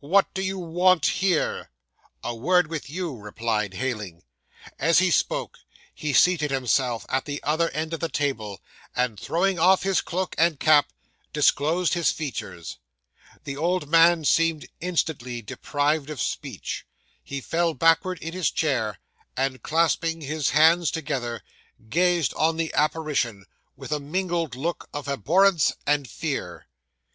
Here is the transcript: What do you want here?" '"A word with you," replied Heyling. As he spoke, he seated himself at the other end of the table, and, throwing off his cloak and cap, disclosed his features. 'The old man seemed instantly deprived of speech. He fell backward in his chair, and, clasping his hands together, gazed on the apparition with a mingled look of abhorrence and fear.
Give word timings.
What 0.00 0.34
do 0.34 0.42
you 0.42 0.58
want 0.58 1.06
here?" 1.06 1.70
'"A 2.22 2.36
word 2.36 2.66
with 2.66 2.90
you," 2.90 3.16
replied 3.16 3.72
Heyling. 3.72 4.22
As 4.78 4.98
he 4.98 5.10
spoke, 5.10 5.60
he 5.94 6.12
seated 6.12 6.50
himself 6.50 7.06
at 7.08 7.24
the 7.24 7.42
other 7.42 7.70
end 7.70 7.94
of 7.94 8.00
the 8.00 8.10
table, 8.10 8.60
and, 8.94 9.18
throwing 9.18 9.58
off 9.58 9.84
his 9.84 10.02
cloak 10.02 10.34
and 10.36 10.60
cap, 10.60 10.92
disclosed 11.32 11.94
his 11.94 12.12
features. 12.12 12.76
'The 13.44 13.56
old 13.56 13.88
man 13.88 14.26
seemed 14.26 14.68
instantly 14.82 15.40
deprived 15.40 16.10
of 16.10 16.20
speech. 16.20 16.84
He 17.24 17.40
fell 17.40 17.72
backward 17.72 18.18
in 18.20 18.34
his 18.34 18.50
chair, 18.50 18.98
and, 19.38 19.62
clasping 19.62 20.20
his 20.20 20.50
hands 20.50 20.90
together, 20.90 21.40
gazed 21.88 22.34
on 22.34 22.58
the 22.58 22.74
apparition 22.74 23.46
with 23.74 23.90
a 23.90 24.00
mingled 24.00 24.54
look 24.54 24.90
of 24.92 25.08
abhorrence 25.08 25.72
and 25.86 26.06
fear. 26.06 26.66